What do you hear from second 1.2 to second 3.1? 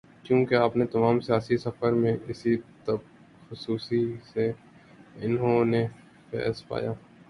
سیاسی سفر میں اسی طب